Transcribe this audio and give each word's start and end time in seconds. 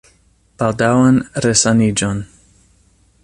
Baldaŭan 0.61 1.19
resaniĝon! 1.47 2.25